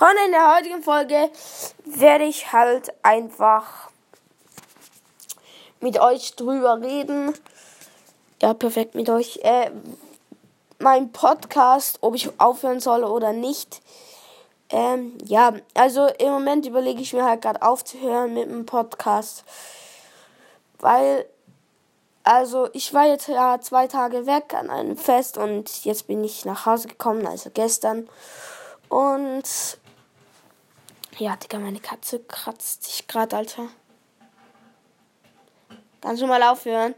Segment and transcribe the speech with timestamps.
[0.00, 1.30] Freunde, in der heutigen Folge
[1.84, 3.90] werde ich halt einfach
[5.80, 7.34] mit euch drüber reden.
[8.40, 9.40] Ja, perfekt mit euch.
[9.42, 9.70] Äh,
[10.78, 13.82] mein Podcast, ob ich aufhören soll oder nicht.
[14.70, 19.44] Ähm, ja, also im Moment überlege ich mir halt gerade aufzuhören mit dem Podcast.
[20.78, 21.26] Weil,
[22.24, 26.46] also ich war jetzt ja zwei Tage weg an einem Fest und jetzt bin ich
[26.46, 28.08] nach Hause gekommen, also gestern.
[28.88, 29.44] Und
[31.18, 33.68] ja, Digga, meine Katze kratzt sich gerade, Alter.
[36.00, 36.94] Kannst du mal aufhören?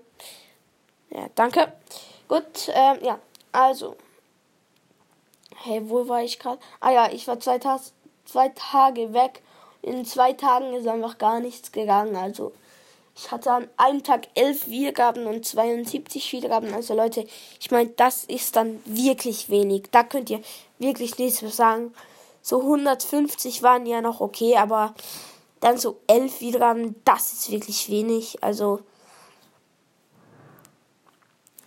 [1.11, 1.73] Ja, danke.
[2.29, 3.19] Gut, ähm, ja,
[3.51, 3.97] also.
[5.57, 6.61] Hey, wo war ich gerade?
[6.81, 7.81] Ah ja, ich war zwei, Ta
[8.25, 9.43] zwei Tage weg.
[9.83, 12.17] In zwei Tagen ist einfach gar nichts gegangen.
[12.17, 12.53] Also,
[13.17, 16.73] ich hatte an einem Tag elf Wiedergaben und 72 Wiedergaben.
[16.73, 17.27] Also, Leute,
[17.61, 19.85] ich meine, das ist dann wirklich wenig.
[19.91, 20.41] Da könnt ihr
[20.79, 21.93] wirklich nichts mehr sagen.
[22.43, 24.95] So 150 waren ja noch okay, aber
[25.61, 28.43] dann so elf Wiedergaben, das ist wirklich wenig.
[28.43, 28.81] Also,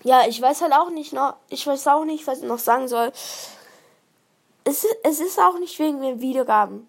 [0.03, 2.87] ja, ich weiß halt auch nicht noch, ich weiß auch nicht, was ich noch sagen
[2.87, 3.11] soll.
[4.65, 6.87] Es ist, es ist auch nicht wegen den Wiedergaben.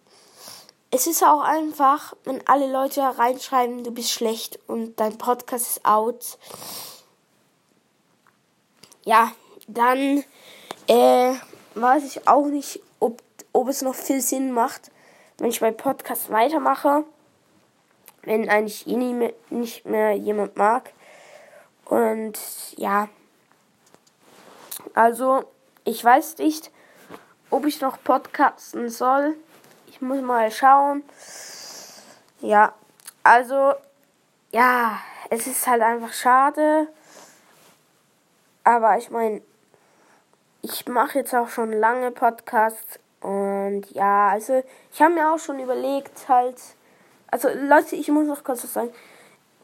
[0.90, 5.84] Es ist auch einfach, wenn alle Leute reinschreiben, du bist schlecht und dein Podcast ist
[5.84, 6.38] out.
[9.04, 9.32] Ja,
[9.68, 10.24] dann
[10.88, 11.34] äh,
[11.74, 13.22] weiß ich auch nicht, ob,
[13.56, 14.90] ob es noch viel Sinn macht,
[15.38, 17.04] wenn ich meinen Podcast weitermache.
[18.22, 20.92] Wenn eigentlich eh nie mehr, nicht mehr jemand mag.
[21.86, 22.38] Und
[22.76, 23.08] ja,
[24.92, 25.44] also
[25.84, 26.70] ich weiß nicht,
[27.48, 29.36] ob ich noch podcasten soll.
[29.86, 31.02] Ich muss mal schauen.
[32.40, 32.74] Ja,
[33.22, 33.72] also
[34.52, 36.88] ja, es ist halt einfach schade.
[38.64, 39.40] Aber ich meine,
[40.60, 45.58] ich mache jetzt auch schon lange Podcasts und ja, also ich habe mir auch schon
[45.58, 46.62] überlegt halt,
[47.26, 48.90] also Leute, ich muss noch kurz was sagen.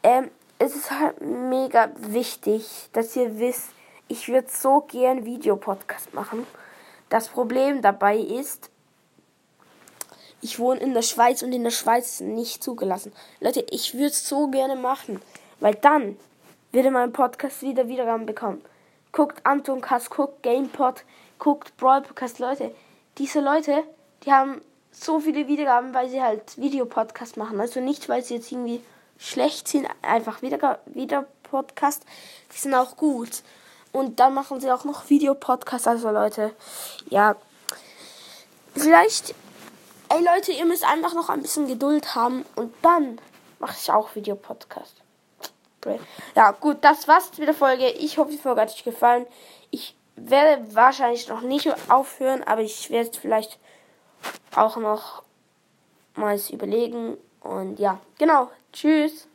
[0.03, 3.69] Ähm, es ist halt mega wichtig, dass ihr wisst,
[4.09, 6.45] ich würde so gern Videopodcast machen.
[7.07, 8.69] Das Problem dabei ist,
[10.41, 13.13] ich wohne in der Schweiz und in der Schweiz ist nicht zugelassen.
[13.39, 15.21] Leute, ich würde es so gerne machen,
[15.61, 16.17] weil dann
[16.73, 18.61] würde mein Podcast wieder Wiedergaben bekommen.
[19.13, 21.05] Guckt Anton Kass, guckt GamePod,
[21.39, 22.75] guckt Brawl Podcast, Leute.
[23.17, 23.83] Diese Leute,
[24.23, 27.59] die haben so viele Wiedergaben, weil sie halt Videopodcast machen.
[27.59, 28.81] Also nicht, weil sie jetzt irgendwie
[29.17, 32.03] schlecht sind, einfach wieder, wieder Podcast.
[32.53, 33.43] Die sind auch gut.
[33.91, 35.87] Und dann machen sie auch noch Videopodcast.
[35.87, 36.55] Also Leute,
[37.09, 37.35] ja.
[38.75, 39.35] Vielleicht,
[40.09, 42.43] ey Leute, ihr müsst einfach noch ein bisschen Geduld haben.
[42.55, 43.19] Und dann
[43.59, 44.95] mache ich auch Videopodcast.
[46.35, 47.89] Ja, gut, das war's mit der Folge.
[47.89, 49.27] Ich hoffe, die Folge hat euch gefallen.
[49.69, 53.59] Ich werde wahrscheinlich noch nicht aufhören, aber ich werde vielleicht
[54.55, 55.23] auch noch
[56.15, 57.17] mal überlegen.
[57.41, 58.49] Und ja, genau.
[58.71, 59.27] Tschüss.